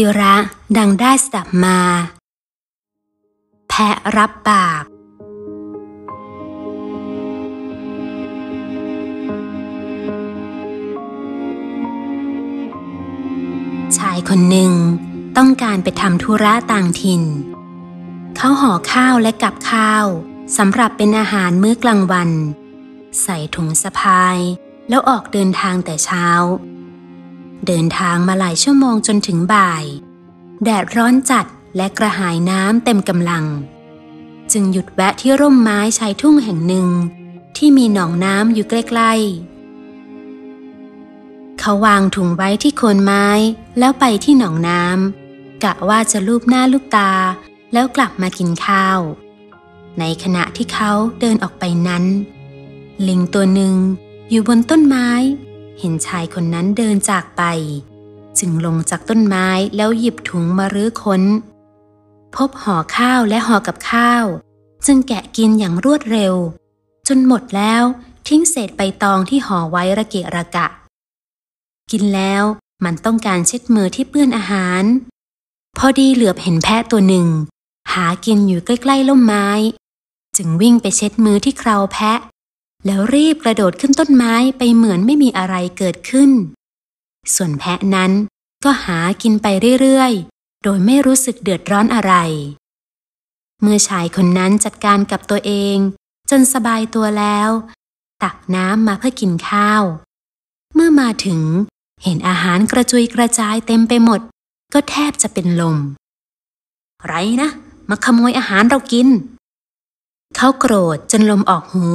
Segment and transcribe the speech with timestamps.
[0.00, 0.36] กีระ
[0.78, 1.78] ดังได้สดับมา
[3.68, 4.84] แพะรับปาก
[13.98, 14.72] ชายคนหนึ่ง
[15.36, 17.22] ต้องการไปทำธุระต่างถิ่น
[18.36, 20.06] เขาห่อข้าวและกับข้าว
[20.56, 22.30] สำหรับเป็นอาหารมื้อกลางวัน
[23.22, 24.38] ใส่ถุงสะพาย
[24.88, 26.26] แล้วออกเดินทางแต่เช้า
[27.66, 29.84] เดินทางมาหลายชั่วโมงจนถึงบ่าย
[30.64, 33.44] แดดร้อนจัดและกระหายน้ำเต็มกำลัง
[34.52, 36.88] จึงหยุดแวะที่ร่มไม้ชายทุ่งแห่งหนึ่ง
[37.56, 43.26] ที่มีหนองน้ำอยู่ใกล้ๆ เขาวางถุงไว้ที่โคนไม้
[43.78, 47.12] แล้วไปที่หนองน้ำกะว่าจะลูบหน้าลูบตา
[47.72, 48.98] แล้วกลับมากินข้าว
[49.98, 52.04] ในขณะที่เขาเดินออกไปนั้น
[53.08, 53.74] ลิงตัวหนึ่ง
[54.30, 55.08] อยู่บนต้นไม้
[55.80, 57.42] เห็นชายคนนั้นเดินจากไป
[58.38, 61.22] จึงลงจากต้นไม้แล้วหยิบถุงมารื้อค้น
[62.34, 64.24] พบห่อข้าวและห่อกับข้าว
[64.86, 66.34] จึงแกะกินอย่างรวดเร็ว
[67.08, 67.82] จนหมดแล้ว
[68.28, 70.66] ทิ้งเศษใบตองที่ห่อไว้ระเกะระกะ
[71.90, 72.42] กินแล้ว
[72.84, 74.82] มันต้องการเช็ดมือที่เปื้อนอาหาร
[75.78, 77.28] พอดีเหลือบเห็นแพะตัวหนึ่ง
[77.92, 79.48] หากินอยู่ใกล้ๆล่มไม้
[80.36, 82.18] จึงวิ่งไปเช็ดมือที่เคราแพะ
[82.86, 86.30] แล้วรีบกระโดดขึ้นต้นไม้ไปเหมือนไม่มีอะไรเกิดขึ้น
[87.34, 88.12] ส่วนแพะนั้น
[88.64, 89.46] ก็หากินไป
[89.80, 92.14] เรื่อยๆ โดยไม่รู้สึกเดือดร้อนอะไร
[93.62, 95.76] เมื่อชายคนนั้นจัดการกับตัวเอง
[96.30, 97.50] จนสบายตัวแล้ว
[98.22, 99.82] ตักน้ำมาเพื่อกินข้าว
[100.74, 101.40] เมื่อมาถึง
[102.02, 104.20] เห็นอาหารกระจุยกระจายเต็มไปหมด
[104.74, 105.76] ก็แทบจะเป็นลม
[107.04, 107.50] ไรนะ
[107.88, 109.08] มาขโมยอาหารเรากิน
[110.36, 111.88] เขาโกรธจนลมออกหู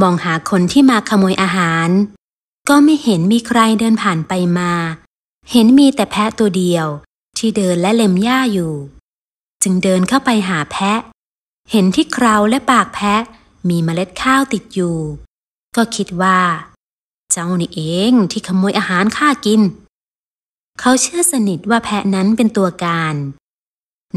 [0.00, 1.88] มองหาคนที่มาขโมยอาหาร
[2.68, 4.72] ก็ไม่เห็นมีใครเดินผ่านไปมา
[5.50, 6.86] เห็นมีแต่แพะตัวเดียว
[7.38, 8.74] ที่เดินและเล็มหญ้าอยู่
[9.62, 11.00] จึงเดินเข้าไปหาแพะ
[11.70, 13.22] เห็นที่เคราและปากแพะ
[13.68, 14.98] มีเมล็ดข้าวติดอยู่
[15.76, 16.40] ก็คิดว่า
[17.32, 17.80] เจ้านี่เอ
[18.10, 19.60] งที่ขโมยอาหารข้ากิน
[20.80, 23.14] เขาเชื่อสนิทว่าแพะนั้นเป็นตัวการ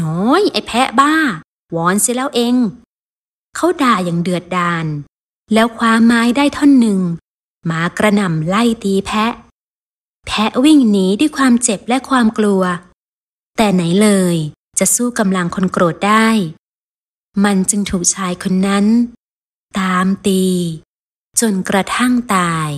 [0.00, 1.14] น้อยไอ้แพะบ้า
[1.76, 2.54] วอนเสียแล้วเอง
[3.56, 4.86] เขาด่าอย่างเดือดดาล
[5.52, 7.00] แล้วคว้าไม้ได้ท่อนหนึ่ง
[7.66, 9.32] หมากระหน่ำไล่ตีแพะ
[10.26, 12.62] แพะวิ่งหนีด้วยความเจ็บและความกลัว
[13.56, 14.36] แต่ไหนเลย
[14.78, 16.28] จะสู้กำลังคนโกรธได้
[17.44, 18.86] มันจึงถูกชายคนนั้น
[19.80, 20.44] ตามตี
[21.40, 22.70] จนกระทั่งตาย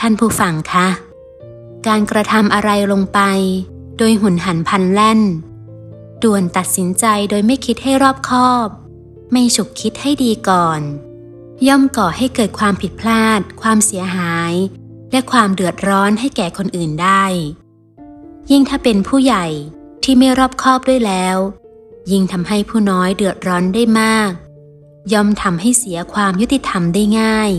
[0.00, 0.88] ท่านผู้ฟังคะ
[1.86, 3.20] การกระทำอะไรลงไป
[3.98, 5.20] โดยหุนหันพันแล่น
[6.22, 8.68] ด่วนตัดสินใจโดยไม่คิดให้รอบคอบ
[9.32, 10.80] ไม่ฉุกคิดให้ดีก่อน
[11.68, 14.52] ย่อมก่อให้เกิดความผิดพลาด ความเสียหาย
[15.12, 17.24] และความเดือดร้อนให้แก่คนอื่นได้
[18.50, 19.46] ยิ่งถ้าเป็นผู้ใหญ่
[20.02, 21.36] ที่ไม่รอบคอบด้วยแล้ว
[22.10, 24.30] ยิ่งทำให้ผู้น้อยเดือดร้อนได้มาก
[25.12, 27.52] ย่อมทำให้เสียความยุติธรรมได้ง่าย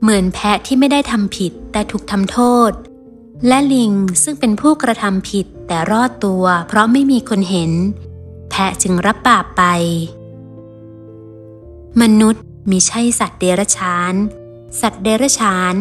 [0.00, 2.38] เหมือนแพะที่ไม่ได้ทำผิดแต่ถูกทำโท
[2.68, 2.72] ษ
[3.46, 7.72] และลิงซึ่งเป็นผู้กระทำผิดแต่รอดตัว เพราะไม่มีคนเห็น
[8.50, 9.62] แพะจึงรับบาปไป
[12.00, 14.14] มนุษย์มิใช่สัตว์เดรัจฉาน
[14.80, 15.74] สัตว์เดรัจฉาน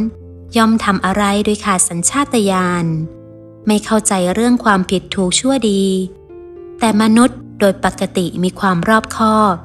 [0.58, 2.86] ย่อมทำอะไรโดยขาดสัญชาตญาณ
[3.68, 5.84] ไม่เข้าใจเรื่องความผิดถูกชั่วดี
[6.80, 9.56] แต่มนุษย์โดยปกติมีความรอบคอบ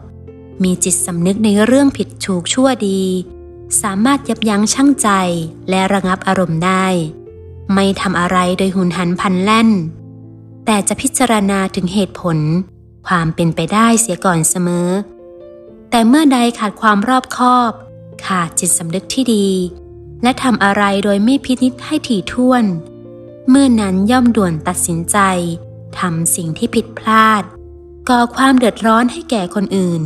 [0.63, 3.03] มีจิตสำนึกในเรื่องผิดถูกชั่วดี
[3.83, 5.09] สามารถยับยั้งชั่งใจ
[5.71, 6.87] และระงับอารมณ์ได้
[7.75, 9.71] ไม่ทำอะไรโดยหุนหันพันแล่น
[10.67, 12.39] แต่จะพิจารณาถึงเหตุผล
[13.07, 14.89] ความเป็นไปได้เสียก่อนเสมอ
[15.91, 17.73] แต่เมื่อใดขาดความรอบคอบ
[18.27, 19.49] ขาดจิตสำนึกที่ดี
[20.23, 22.65] และทำอะไรโดยไม่พินิจให้ถี่ถ้วน
[23.49, 25.19] เมื่อนั้นย่อมด่วนตัดสินใจ
[25.99, 27.43] ทำสิ่งที่ผิดพลาด
[28.09, 30.03] ก่อความเดือดร้อนให้แก่คนอื่น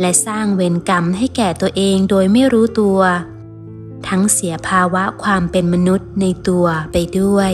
[0.00, 3.00] และสร้างเวรกรรมให้แก่ตัวเองโดยไม่รู้ตัว
[4.08, 7.52] ทั้งเสียภาวะความเป็นมนุษย์ในตัวไปด้วย